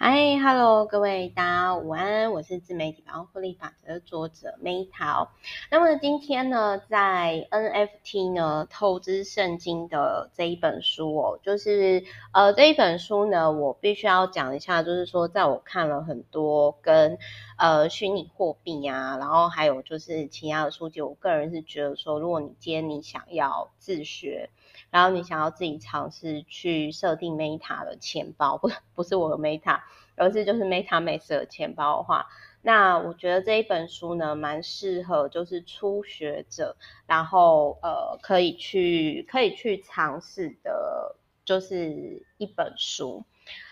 [0.00, 5.26] 嗨哈喽各位大家午安，我是自媒体百万获利法则的作者 Meta。
[5.72, 17.18] 那么今天呢，在 NFT 呢投资圣经的这一本书哦，就是呃这一本书呢，我必须要讲一下，就是说在我看了很多跟
[17.56, 24.48] 呃虚拟货币啊，然后还有就是其他的书籍，我个人是觉得说，如果你今天你想要自学。
[24.90, 29.80] 然后你想要自己尝试去设定 Meta 的钱包，不不是我的 Meta，
[30.16, 32.26] 而是就是 MetaMask 的钱包的话，
[32.62, 43.24] 那我觉得这一本书呢，蛮适合就是初学者，然后呃可以去可以去尝试的，就是一本书。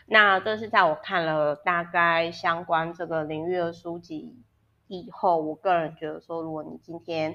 [0.07, 4.37] 那这是在我看了大概相关这个领域的书籍
[4.87, 7.35] 以后，我个人觉得说，如果你今天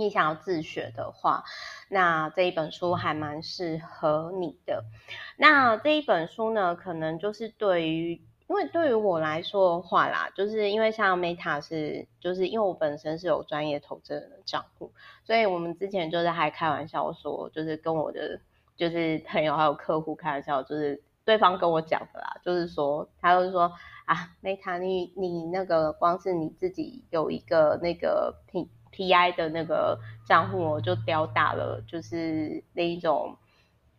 [0.00, 1.44] 你想要自学的话，
[1.90, 4.82] 那这一本书还蛮适合你的。
[5.36, 8.14] 那这一本书呢，可能就是对于，
[8.48, 14.90] 因为对于我来说的话啦，就是因为像 Meta 是，就是因为我本身是有专业投资人的账户，
[15.22, 18.40] 所以我们之前就是还开玩笑说，就是跟我的
[18.76, 23.70] 就是朋友还有客户开玩笑，就是对方跟我讲的啦，就是说他就是说
[24.06, 28.68] 啊，Meta 你你那个光是你自己有一个那个品。
[29.00, 33.38] TI 的那个账户我就吊打了，就是那一种，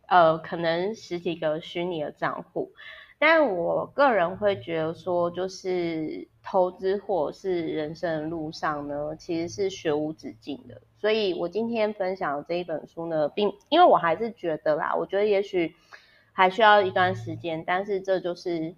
[0.06, 2.70] 呃，可能十几个虚拟的账户，
[3.18, 10.80] 但我个人会觉得说，就是投资或者是人生的路上呢，其实是学无止境的。
[11.00, 15.74] 所以我今天分享的这一本书呢，并因为我还是觉得啦，我觉得也许
[16.32, 18.76] 还需要一段时间，但是这就是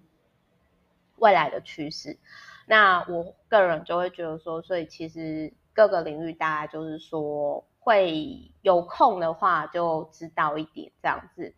[1.17, 2.17] 未来的趋势。
[2.65, 5.53] 那我个人就会觉得说，所以其实。
[5.75, 11.53] 各个领域，大概就是说会有空的话就知道一点这样子。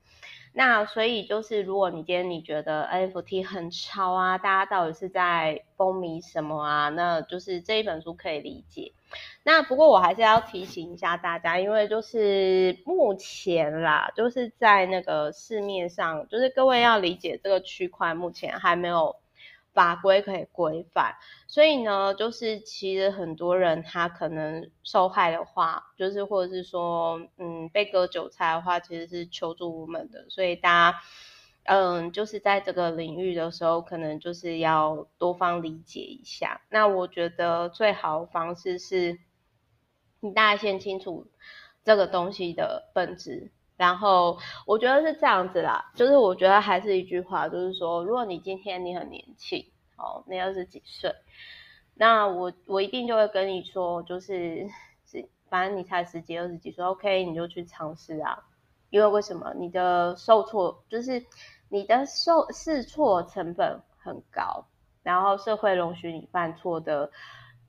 [0.53, 6.89] 那所以就是，如果你今天你觉得 NFT 很潮啊，大家到底是在风靡什么啊？
[6.89, 8.91] 那就是这一本书可以理解。
[9.43, 19.15] 那不过我还是要提醒一下大家，因为就是目前啦，就是在那个市面上，就是各位要理解这个区块目前还没有。
[19.77, 21.13] 法规可以规范，
[21.47, 30.25] 所以呢，就是其实很多人他可能受害的话，就是或者是说，嗯，被割韭菜的话，其实是求助无门的。
[30.29, 30.99] 所以大家，
[31.65, 36.61] 嗯，就是在这个领域的时候，可能就是要多方理解一下。
[36.71, 39.19] 那我觉得最好的方式是，
[40.21, 41.27] 你大概先清楚
[41.83, 43.51] 这个东西的本质。
[43.77, 49.63] 然后我觉得是这样子啦，就是我觉得还是一句话，就是说，如果你今天你很年轻，
[49.97, 51.13] 哦，你二十几岁，
[51.93, 54.67] 那我我一定就会跟你说，就是
[55.05, 58.45] 是反正你才十几二十几岁，OK，你就去尝试啊，
[58.89, 59.53] 因为为什么？
[59.55, 61.23] 你的受挫就是
[61.69, 64.65] 你的受试错成本很高，
[65.03, 67.11] 然后社会容许你犯错的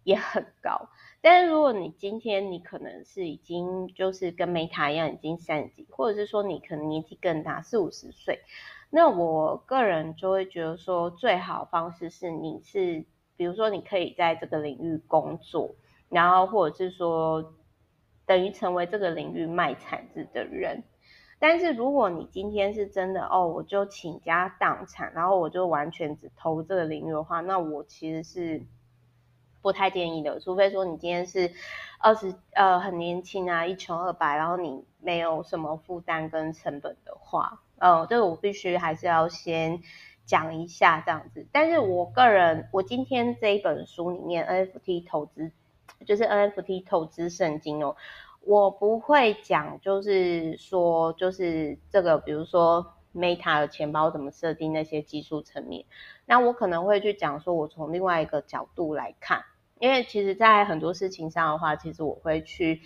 [0.04, 0.88] 也很高。
[1.30, 8.40] 但是如果你今天你可能是已经就是跟 Meta 一样已经三十几，或者是说你可能年纪更大四五十岁，
[8.88, 13.04] 那我个人就会觉得说最好方式是你是
[13.36, 15.74] 比如说你可以在这个领域工作，
[16.08, 17.52] 然后或者是说
[18.24, 20.82] 等于成为这个领域卖铲子的人。
[21.38, 28.62] 但是如果你今天是真的哦，我就倾家荡产，然后我就完全只投这个领域的话，那我其实是。
[29.60, 31.52] 不太建议的，除非说你今天是
[31.98, 39.82] 二十呃很年轻啊，一穷二白，然后你没有什么负担跟成本的话，呃，这个我必须还是要先
[40.24, 41.46] 讲一下这样子。
[41.52, 45.50] 但是我个人，我今天这一本书里面 NFT 投资
[46.06, 47.96] 就是 NFT 投资圣经哦，
[48.42, 55.84] 我不会讲，就是说就是这个，比如说 Meta 的钱包怎么设定那些技术层面。
[56.24, 59.44] 那我可能会去讲说，我从另外一个角度来看，
[59.80, 62.80] 因为其实，在很多事情上的话，其实我会去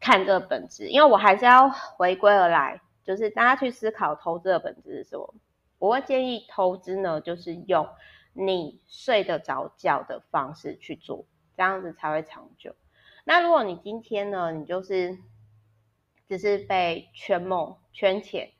[0.00, 5.34] 看这个本质，因为我还是要回归而来，就是大家去思考投资的本质是什么。
[5.78, 7.86] 我会建议投资呢，就是用
[8.32, 11.26] 你睡得着觉的方式去做，
[11.56, 12.74] 这样子才会长久。
[13.24, 15.18] 那如果你今天呢，你就是
[16.28, 18.53] 只是被圈梦圈钱。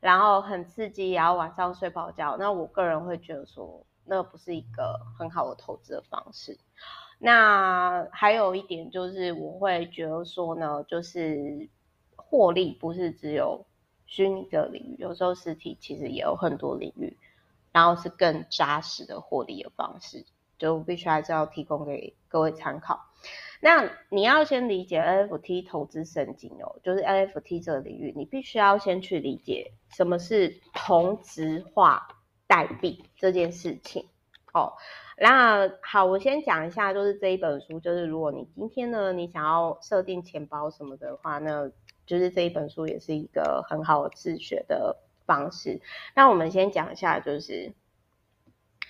[0.00, 2.36] 然后很刺激，然后晚上睡不好觉。
[2.38, 6.58] 那我个人会觉得说，那不是一个很好的投资的方式。
[7.18, 11.68] 那还有一点就是，我会觉得说呢，就是
[12.16, 13.66] 获利不是只有
[14.06, 17.18] 虚拟的领域，有时候实体其实也有很多领域，
[17.72, 20.24] 然后是更扎实的获利的方式，
[20.56, 23.09] 就必须还是要提供给各位参考。
[23.60, 32.08] 那你要先理解 NFT 投资神经哦，就是 NFT 这个领域，你必须要先去理解什么是同质化
[32.46, 34.08] 代币这件事情。
[34.52, 34.72] 哦，
[35.16, 41.70] 那好，我先讲一下，就是这一本书，就是如果你今天呢，你想要设定钱包什么的话，那
[42.04, 44.96] 就是这一本书也是一个很好自学的
[45.26, 45.80] 方式。
[46.16, 47.72] 那我们先讲一下，就是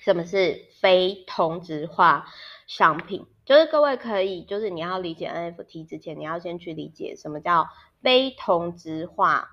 [0.00, 2.26] 什么是非同质化
[2.70, 7.66] 商品，就是各位可以，就是你要理解 NFT 之前，你要先去理解什么叫
[8.00, 9.48] 非同质化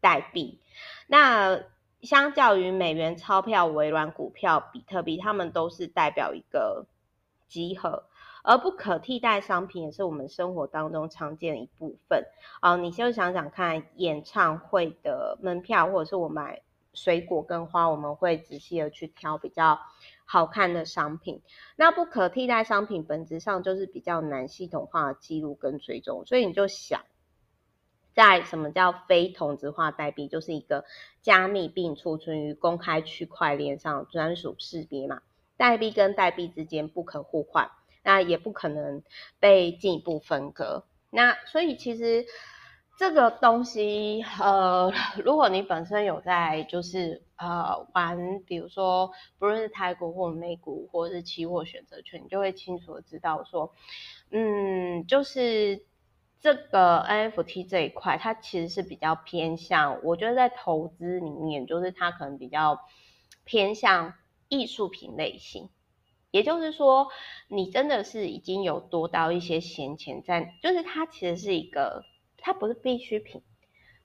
[0.00, 0.62] 代币。
[1.06, 1.60] 那
[2.00, 6.86] 相较于美元钞票、微软股票、比特币，它们都是代表一个
[7.46, 8.04] 集合，
[8.42, 12.24] 而不可替代商品也是我们生活当中常见的一部分。
[12.60, 16.62] 啊、你就想想看，演唱会的门票，或者是我买
[16.94, 19.78] 水果跟花，我们会仔细的去挑比较
[20.24, 21.42] 好看的商品。
[21.76, 27.04] 那不可替代商品本质上就是比较难系统化的记录跟追踪，所以你就想。
[28.14, 30.28] 在什么叫非同质化代币？
[30.28, 30.84] 就是一个
[31.20, 35.20] 加密并储存于公开区块链上专属识别嘛，
[35.56, 37.72] 代币跟代币之间不可互换，
[38.04, 39.02] 那也不可能
[39.40, 40.84] 被进一步分割。
[41.10, 42.24] 那所以其实
[42.96, 44.92] 这个东西，呃，
[45.24, 53.72] 如果你本身有在就是呃玩，比如说不论是台股或美股或者是期货选择权，你就会清楚的知道说，
[54.30, 55.84] 嗯，就是。
[56.40, 62.80] 这个 NFT 这一块，它其实是比较偏向，我觉得在投资里面，就是它可能比较
[63.44, 64.12] 偏向
[64.50, 65.70] 艺术品类型。
[66.30, 67.08] 也就是说，
[67.48, 72.04] 你真的是已经有多到一些闲钱在，就是它其实是一个，
[72.44, 73.42] 它不是必需品，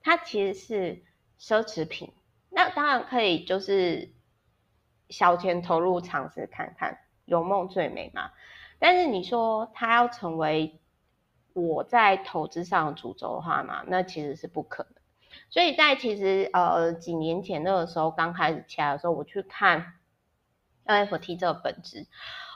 [0.01, 1.03] 它其实是
[1.39, 2.13] 奢侈品。
[2.49, 4.13] 那当然可以，就是
[5.09, 8.31] 小钱投入尝试看看，有梦最美嘛。
[8.79, 10.79] 但是你说它要成为。
[11.53, 14.93] 我在投资上主轴的话嘛，那其实是不可能。
[15.49, 19.95] 所以在其实呃几年前那个时候刚开始起来的时候，我去看
[20.85, 22.05] NFT 这个本质，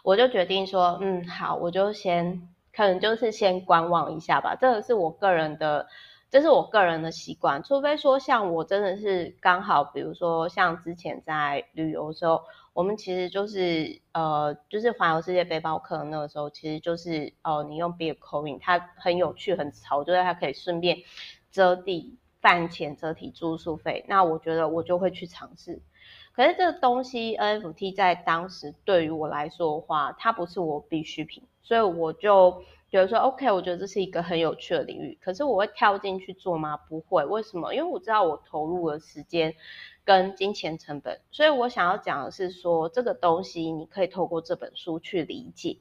[0.04, 4.56] 我就决定说，嗯，好，我就先可能就是先观望一下吧。
[4.60, 5.88] 这个是我个人的，
[6.30, 7.62] 这是我个人的习惯。
[7.64, 12.42] 除非说像我真的是刚好，比如说像之前在旅游的时候。
[12.76, 20.98] 我们其实就是呃，就是环游世界背包客那个时候，其实就是哦、你用 b i c o i n 它很有趣很潮，就是它可以顺便
[21.52, 24.04] 折抵饭钱、折抵住宿费。
[24.08, 25.84] 那我觉得我就会去尝试。
[26.34, 35.18] 可是这个东西 NFT 在当时对于我来说的话，它不是我必需品，所以我就觉得说 OK，我觉得这是一个很有趣的领域。
[35.22, 36.76] 可是我会跳进去做吗？
[36.76, 37.24] 不会。
[37.26, 37.74] 为什么？
[37.74, 39.56] 因为我知道我投入的时间。
[40.06, 45.78] 跟金钱成本，所以我想要讲的是说，这个东西你可以透过这本书去理解，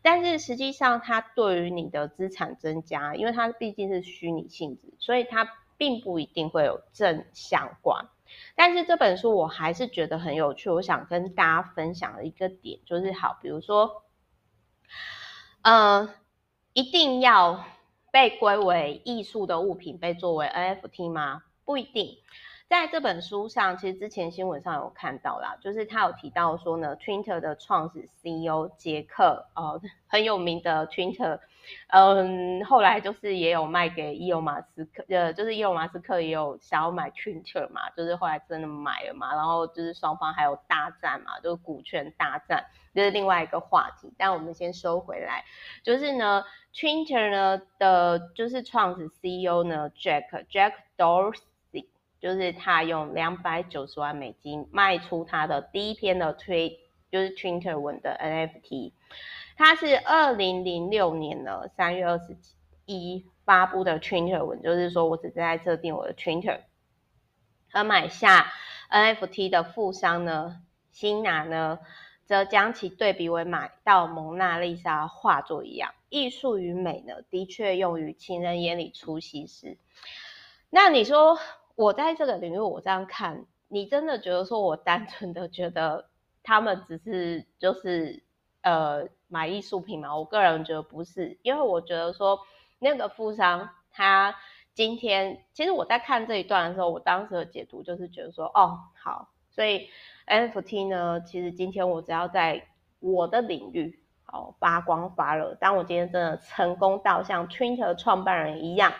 [0.00, 5.46] 但是实际上它对于你的资产增加，因为它毕竟是虚拟性质，所以它
[5.76, 8.06] 并不一定会有正相关。
[8.54, 14.04] 但是这本书我还是觉得很有趣，我想跟大家分享的一个点就是，好，比如说，
[15.62, 16.08] 呃，
[16.72, 17.64] 一定要
[18.10, 21.42] 被归为艺术的物品被作为 NFT 吗？
[21.64, 22.18] 不一定。
[22.68, 31.40] 在这本书上，其实之前新闻上有看到啦，就是他有提到说呢，Twitter 的创始 CEO 杰克，呃，很有名的 Twitter，
[31.88, 44.12] 嗯，后来就是也有卖给伊隆马斯克，呃，就是伊隆马斯克也有想要买 Twitter 嘛，就是后来真的买了嘛，然后就是双方还有大战嘛，就是股权大战，这是另外一个话题。
[44.16, 45.44] 但我们先收回来，
[45.82, 46.44] 就是呢
[46.74, 51.42] ，Twitter 呢的，就是创始 CEO 呢，Jack Jack Dorsey。
[52.20, 56.80] 就是他用两百九十万美金卖出他的第一篇的推，
[57.12, 58.90] 就是 Twitter 文的 NFT。
[59.58, 62.36] 他是二零零六年的三月二十
[62.86, 66.60] 一发布的 Twitter 文，就是说我只是在设定我的 Twitter。
[67.72, 68.52] 而买下
[68.88, 70.62] NFT 的富商呢，
[70.92, 71.80] 辛纳呢，
[72.24, 75.92] 则将其对比为买到蒙娜丽莎画作一样。
[76.08, 79.76] 艺术与美呢，的确用于情人眼里出西施。
[80.70, 81.38] 那你说？
[81.74, 86.10] 我在这个领域，我这样看，你真的觉得说我单纯的觉得
[86.42, 88.24] 他们只是就是
[88.62, 90.16] 呃买艺术品吗？
[90.16, 92.40] 我个人觉得不是，因为我觉得说
[92.78, 94.34] 那个富商他
[94.74, 99.88] 今天，其实我在看这一段的时候，我当时的解读就是觉得说，哦，好，所以
[100.26, 102.68] NFT 呢，其实今天我只要在
[103.00, 108.92] 我的领域好发光发热，当我今天真的成功到像 Twitter 创办人一样。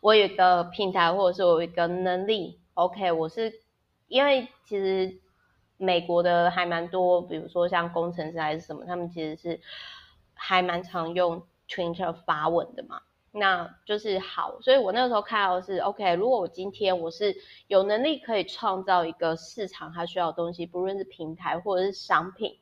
[0.00, 3.52] 我有一个平台，或者是我有一个能力，OK，我是
[4.08, 5.20] 因为其实
[5.76, 9.60] 美国的还蛮多，比如说像工程师还是什么，他们其实是
[10.34, 13.02] 还蛮常用 Twitter 发文的嘛。
[13.32, 14.58] 那就是好。
[14.62, 22.58] 所以我那个时候看到的是，OK，如果我今天我是有能力可以创造一个市场，它需要的东西，不论是平台或者是商品，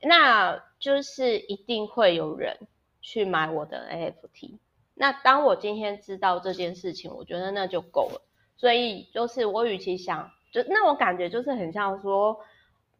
[0.00, 2.58] 那就是一定会有人
[3.00, 4.58] 去买我的 NFT。
[4.94, 8.22] 那当我今天知道这件事情，我觉得那就够了。
[8.56, 12.38] 所以就是我与其想，就那我感觉就是很像说，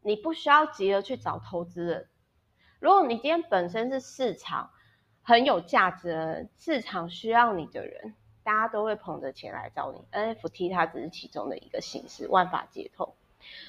[0.00, 2.08] 你不需要急着去找投资人。
[2.80, 4.70] 如果你今天本身是市场
[5.22, 10.02] 很有价值的，市场需要你的人，大家都会捧着钱来找你。
[10.10, 13.14] NFT 它只是其中的一个形式，万法皆通。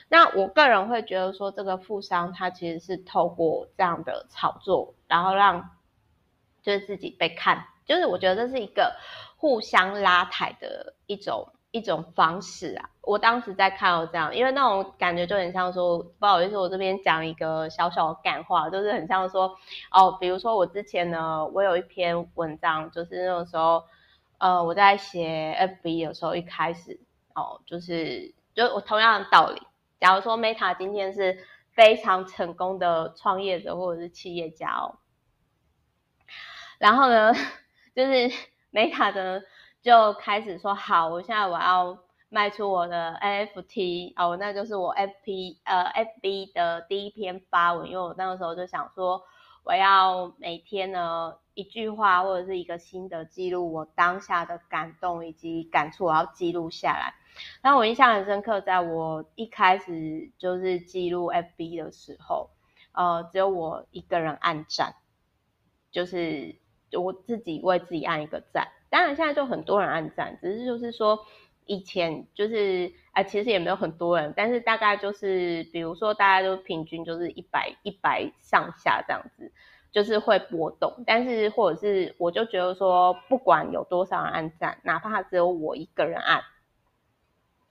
[0.08, 5.72] 那我个人会觉得说，这个富商他其实是透过这样的炒作，然后让
[6.62, 7.66] 就是自己被看。
[7.86, 8.96] 就是我觉得这是一个
[9.36, 12.90] 互相拉抬的一种一种方式啊。
[13.02, 19.58] 我当时在看到这样，因为那种感觉就很像说，不好意思，我这边讲一个小小的感话，就是很像说，
[19.92, 23.84] 哦，比如说我之前呢，我有一篇文章，就是那个时候，
[24.38, 27.00] 呃，我在写 FB 的时候，一开始
[27.36, 29.62] 哦，就是就我同样的道理，
[30.00, 35.00] 假如说 Meta 今天是非常成功的创业者或者是企业家哦，
[36.78, 37.34] 然后呢，
[37.96, 38.32] 就是
[38.72, 39.44] Meta 的
[39.84, 42.00] 就开始说好，我现在我要
[42.30, 49.22] 卖出我的 NFT 哦，那就是我 FP 呃 FB 的第一篇发文，因为我那个时候就想说，
[49.66, 57.14] 我要每天呢一句话或者是一个心得记录我当下的感动以及感触，我要记录下来。
[57.62, 62.52] 那我印象很深刻，在我一开始就是记录 FB 的时候，
[62.94, 64.96] 呃，只有我一个人按赞，
[65.92, 66.56] 就是。
[66.96, 71.26] 我自己为自己按一个赞，当然现在就很多人按赞，只是就是说
[71.66, 79.52] 以前就是啊、其实也没有很多人，但是大概就是比如说大家都平均就是一百一百上下这样子，
[79.92, 86.44] 就是会波动，但是或者是我就觉得说，不管有多少人按赞，哪怕只有我一个人按，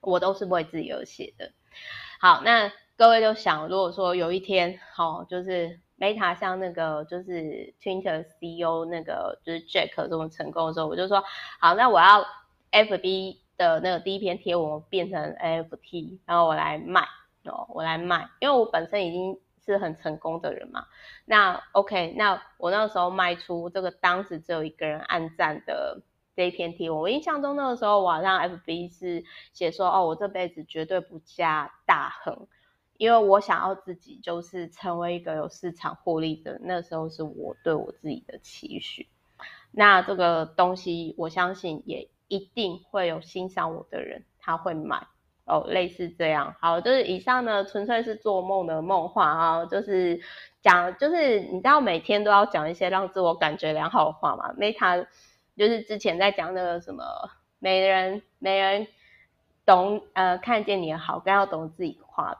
[0.00, 1.52] 我都是为自己而写的。
[2.18, 5.78] 好，那各位就想，如果说有一天，好、就是。
[6.02, 11.22] Meta 像那个就是 Twitter CEO 那个就是 Jack 这么成功的时候，我就说
[11.60, 12.26] 好，那我要
[12.72, 17.02] FB 的那个第一篇贴文变成 NFT，然后我来卖
[17.44, 20.86] 哦，我来卖，因为我本身已经是很成功的人嘛。
[21.24, 26.02] 那 OK，那我那个时候卖出这个当时只有一个人按赞的
[26.34, 32.48] 这一篇贴，我印象中那个时候我好像 FB 是写说哦，我这辈子绝对不嫁大亨。
[33.02, 39.08] 因为我想要自己就是成为一个有市场获利的，那时候是我对我自己的期许。
[39.72, 45.04] 那这个东西，我相信也一定会有欣赏我的人，他会买
[45.46, 46.54] 哦，类似这样。
[46.60, 50.20] 好，就是以上呢，纯粹是做梦的梦话啊，就是
[50.60, 54.52] 讲，就是你知道每天都要讲一些让自我感觉良好的话嘛。
[54.52, 55.08] Meta
[55.56, 57.02] 就是之前在讲那个什么，
[57.58, 58.86] 没人没人。
[59.64, 61.92] 懂呃，看见你的好，更要懂自己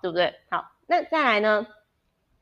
[0.02, 0.34] 对不对？
[0.50, 1.66] 好，那再来呢？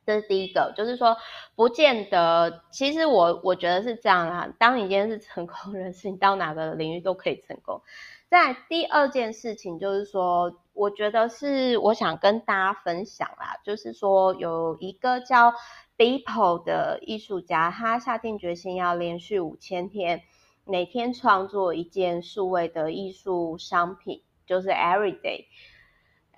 [0.07, 1.17] 这是第一个，就是说，
[1.55, 2.63] 不见得。
[2.73, 4.49] 其实我我觉得是这样啊。
[4.59, 7.83] 当你今天是成功人士，你到哪个领域都可以成功。
[8.29, 15.53] 再来第二件事情就是说，我觉得是我想跟大家分享啦，就是说有一个叫
[15.97, 20.23] Beeple 的艺术家，他下定决心要连续五千天，
[20.65, 24.23] 每天创作一件数位的艺术商品。
[24.47, 25.45] 就是 Everyday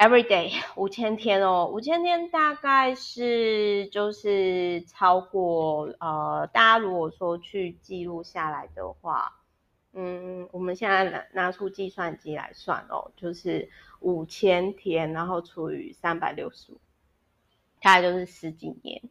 [0.03, 9.41] Every day 五千天哦，五千天大概是就是超过呃，大家如果说去记录下来的话，
[9.93, 16.81] 嗯，我们现在拿拿出计算机来算哦，就是五千天，然后除以三百六十五，
[17.81, 19.03] 大概就是十几年。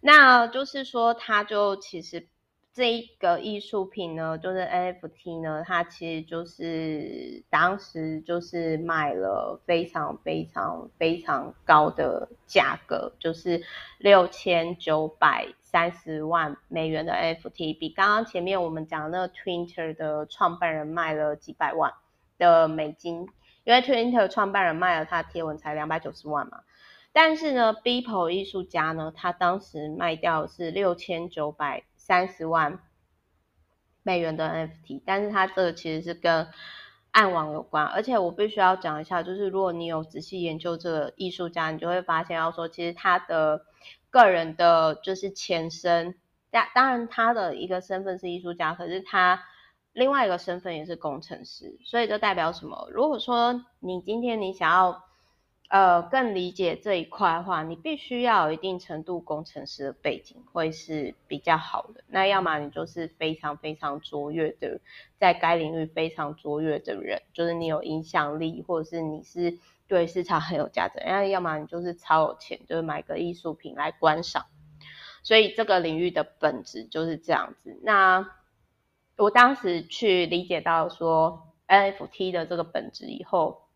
[0.00, 2.26] 那就是说，它就其实。
[2.74, 13.64] 这一个艺术品呢，就是 NFT 呢，它其实就是当时就是卖了非常非常非常高的价格，就是
[13.98, 21.92] 六千九百三十万美元的 NFT，比刚刚前面我们讲的那个 Twitter 的创办人卖了几百万
[22.38, 23.26] 的美金，
[23.64, 26.60] 因为 Twitter 创办人卖了他的贴文才两百九十万嘛，
[27.12, 31.82] 但是呢，Beeple 艺术家呢，他当时卖掉是六千九百。
[32.08, 32.80] 三十万
[34.02, 36.48] 美元的 NFT，但是它这个其实是跟
[37.10, 43.62] 暗网有关，而且我必须要讲一下，就是如果你有仔细研究这个艺术家，你就会发现，要说其实他的
[44.10, 46.14] 个人的就是前身，
[46.50, 49.42] 当当然他的一个身份是艺术家，可是他
[49.92, 52.88] 另外一个身份也是工程师，所以这代表什么？
[52.92, 55.04] 如果说你今天你想要
[55.68, 62.02] 呃更理解这一块的话，你必须要有一定程度工程师的背景，会是比较好的。
[62.08, 64.80] 那要么你就是非常非常卓越的，
[65.18, 71.02] 在该领域非常卓越的人，就是你有影响力，或者是你是对市场很有价值。
[71.04, 74.46] 那要么你就是超有钱，就是买个艺术品来观赏。
[75.22, 77.78] 所以这个领域的本质就是这样子。
[77.82, 78.30] 那
[79.18, 83.67] 我当时去理解到说 NFT 的这个本质以后，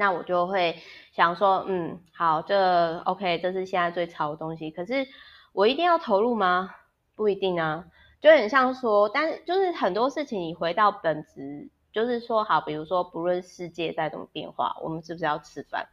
[0.00, 0.78] 那我就会
[1.12, 4.70] 想说，嗯，好，这 OK，这是现在最潮的东西。
[4.70, 5.06] 可是
[5.52, 6.74] 我一定要投入吗？
[7.14, 7.84] 不一定啊，
[8.18, 15.86] 就很像说，但是就是很多事情你回到本质，就是说，好，比如说不论世界再怎么变化，我们是不是要吃饭？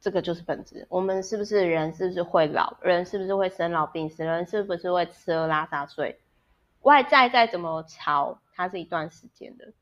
[0.00, 1.92] 这个就是本质，我们是不是人？
[1.92, 2.78] 是不是会老？
[2.80, 4.24] 人是不是会生老病死？
[4.24, 6.18] 人是不是会吃喝拉撒睡？
[6.80, 9.74] 外在再怎么潮，它是一段时间的。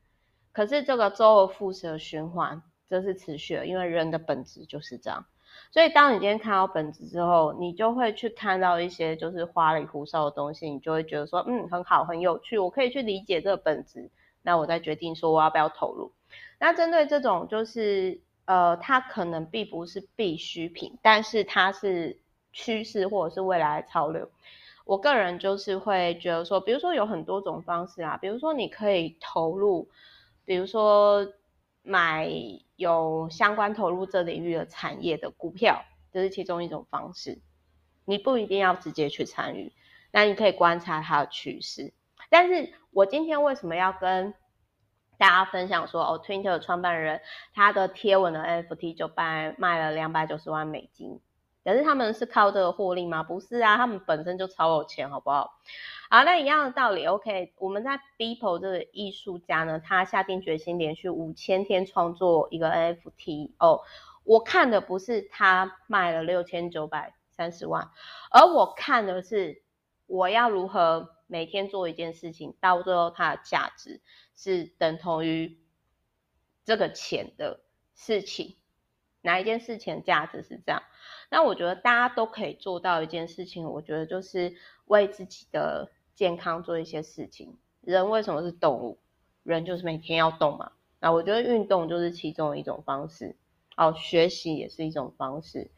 [0.51, 5.25] 可是这个周而复始的循环，这是持续的，因为人的本质就是这样。
[5.71, 14.09] 所以当你今天看到本质之后，你就会去看到一些就是花里胡哨的东西，你就会觉得说，嗯，很好，很有趣，我可以去理解这个本质。
[14.41, 16.11] 那我再决定说我要不要投入。
[16.59, 18.21] 那针对这种就是。
[18.47, 22.19] 呃，它可能并不是必需品，但是它是
[22.53, 24.29] 趋势或者是未来的潮流。
[24.85, 29.89] 我个人就是会觉得说，比如说有很多种方式啊，比如说你可以投入，
[30.45, 31.27] 比如说
[31.85, 32.29] 买
[32.75, 37.39] 有相关投入这领域的产业的股票，这是其中一种方式。
[38.05, 39.71] 你不一定要直接去参与，
[40.11, 41.93] 那你可以观察它的趋势。
[42.29, 44.33] 但是我今天为什么要跟
[45.17, 47.21] 大家分享说，哦，Twitter 创办人
[47.53, 51.19] 他的贴文的 NFT 就卖卖了两百九十万美金，
[51.65, 53.23] 可是他们是靠这个获利吗？
[53.23, 55.59] 不是啊，他们本身就超有钱，好不好？
[56.09, 63.81] 好，那一样的道理，OK，我们在 Beeple 这个艺术家呢，他下定决心连续五千天创作一个 NFT 哦，
[64.23, 67.89] 我看的不是他卖了六千九百三十万，
[68.31, 69.63] 而我看的是
[70.05, 74.01] 我要如何每天做一件事情，到最后它的价值。
[74.37, 75.57] 是等同于
[76.65, 77.61] 这个钱的
[77.93, 78.57] 事情，
[79.25, 80.81] 哪一件事情的价值是这样？
[81.29, 84.53] 那我觉得大家都可以做到一件事情，我觉得就是
[84.85, 87.57] 为自己的健康做一些事情。
[87.81, 88.99] 人为什么是动物？
[89.43, 90.71] 人就是每天要动嘛。
[91.01, 93.35] 那我觉得运动就是其中一种方式，
[93.75, 95.71] 哦，学习也是一种方式。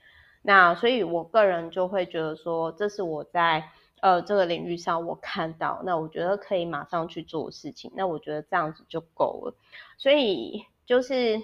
[0.43, 3.71] 那所以我个人就会觉得说，这是我在。
[3.99, 9.55] 呃，这个领域上我看到，那我觉得可以马上去做事情，那我觉得这样子就够了。
[9.97, 11.41] 所以就是，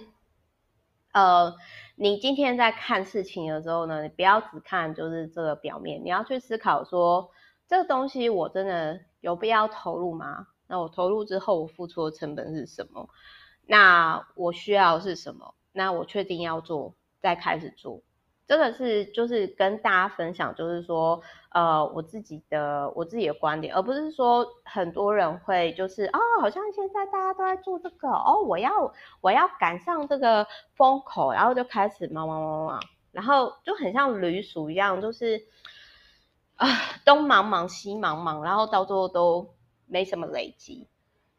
[1.14, 1.56] 呃，
[1.96, 7.30] 你今天在看事情的时候呢，你不要只看就是这个表面，你要去思考说，
[7.68, 10.48] 这个东西我真的有必要投入吗？
[10.68, 13.10] 那我投入之后，我付出的成本是什么？
[13.66, 15.54] 那我需要是什么？
[15.72, 18.02] 那我确定要做，再开始做。
[18.46, 32.80] 这个是就是跟大家分享，就是说，呃，我自己的我自己的观点，而不是说很多人会就是哦，好像现在大家都在做这个哦，我要我要赶上这个风口，然后就开始忙忙忙忙，
[33.14, 35.48] 然后就很像驴鼠一样，就是
[36.56, 36.68] 啊、
[37.06, 39.56] 东忙忙西忙忙，然后到最后都
[39.88, 40.90] 没什么累积，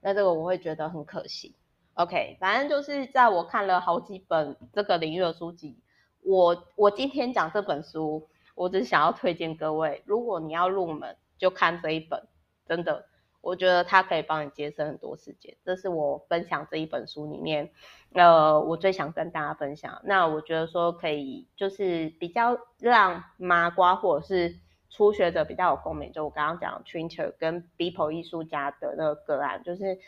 [0.01, 1.55] 那这个我会觉得很可惜。
[1.93, 5.84] OK，反正就是在我看了好几本这个领域的书籍。
[6.25, 12.27] 我我今天讲这本书，我只想要推荐各位，如果你要入门，就看这一本，
[12.67, 13.05] 真的，
[13.43, 15.55] 我觉得它可以帮你节省很多时间。
[15.65, 17.71] 这是我分享这一本书里面，
[18.15, 20.01] 呃，我最想跟大家分享。
[20.05, 24.57] 那我觉得说可以，就是比较让麻瓜或者是
[24.89, 26.11] 初学者比较有共鸣。
[26.11, 29.99] 就我刚刚讲 Twitter 跟 Beeple 艺术家的那个个案，就是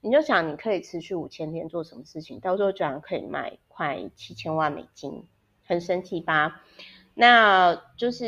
[0.00, 5.28] 你就想你可以持续五千天做什么事情，到时候居然可以卖快七千万美金。
[5.66, 6.62] 很神奇吧？
[7.14, 8.26] 那就是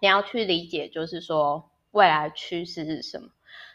[0.00, 3.28] 你要去理解，就是说未来趋势是什么，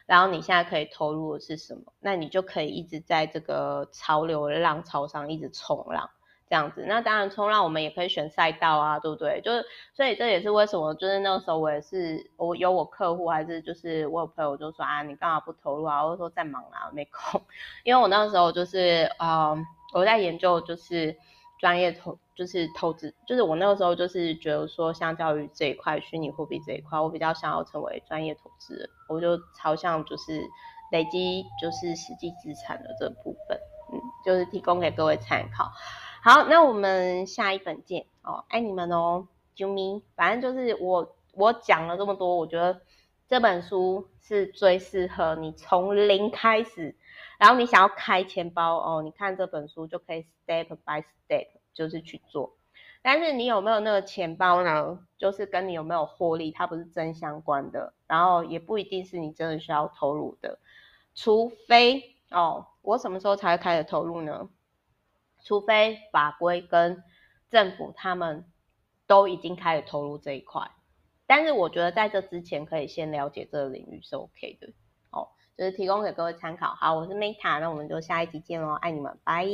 [0.07, 6.09] 然后你现在可以投入的是什么，那你就可以一直在这个潮流浪潮上一直冲浪，
[6.49, 6.83] 这样子。
[6.87, 9.39] 那当然冲浪我们也可以选赛道啊，对不对？
[9.41, 16.03] 就是所以这也是为什么，就是那个时候我也是我有我客户，还是就是我有朋友就说啊，你干嘛不投入啊？
[16.03, 17.39] 我说在忙啊，没空。
[17.85, 19.55] 因为我那时候就是呃
[19.93, 21.15] 我在研究就是。
[21.57, 30.41] 专业投就是投资，就是我那个时候就是觉得说，相较于这一块虚拟货币这一块，我比较想要成为专业投资人，我就朝向就是
[30.91, 33.57] 累积就是实际资产的这部分，
[33.93, 35.71] 嗯，就是提供给各位参考。
[36.21, 40.03] 好，那我们下一本见哦，爱你们哦，啾咪。
[40.15, 42.81] 反正就是我我讲了这么多，我觉得
[43.27, 46.95] 这本书是最适合你从零开始。
[47.37, 52.55] 然后你想要开钱包哦，你看这本书就可以 step by step 就是去做。
[53.01, 55.05] 但是你有没有那个钱包呢？
[55.17, 60.59] 就是跟你有没有获利，它不是正相关的，然后也不一定是你真的需要投入的，
[61.13, 64.49] 除非哦，我什么时候才会开始投入呢？
[65.43, 67.03] 除非法规跟
[67.49, 68.45] 政府他们
[69.05, 70.71] 都已经开始投入这一块，
[71.27, 74.67] 但是我觉得在这之前可以先了解这个领域是 OK 的，
[75.11, 76.75] 哦，就是提供给各位参考。
[76.75, 79.45] 好，我是 Meta，那我们就下一集见喽，爱你们，拜。